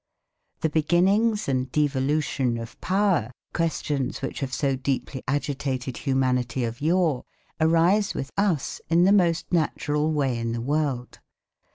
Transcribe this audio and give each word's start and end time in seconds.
The 0.61 0.69
beginnings 0.69 1.47
and 1.47 1.71
devolution 1.71 2.57
of 2.57 2.81
power, 2.81 3.29
questions 3.53 4.23
which 4.23 4.39
have 4.39 4.51
so 4.51 4.75
deeply 4.75 5.21
agitated 5.27 5.97
humanity 5.97 6.63
of 6.63 6.81
yore, 6.81 7.23
arise 7.59 8.15
with 8.15 8.31
us 8.35 8.81
in 8.89 9.03
the 9.03 9.11
most 9.11 9.53
natural 9.53 10.11
way 10.11 10.39
in 10.39 10.53
the 10.53 10.59
world. 10.61 11.19